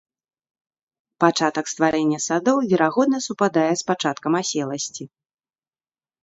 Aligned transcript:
Пачатак 1.23 1.65
стварэння 1.73 2.19
садоў, 2.27 2.57
верагодна, 2.71 3.17
супадае 3.27 3.67
з 3.83 3.87
пачаткам 3.91 4.33
аселасці. 4.41 5.03